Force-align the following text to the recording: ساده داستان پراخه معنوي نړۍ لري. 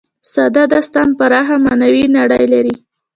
ساده 0.33 0.63
داستان 0.73 1.09
پراخه 1.19 1.55
معنوي 1.65 2.05
نړۍ 2.17 2.45
لري. 2.53 2.75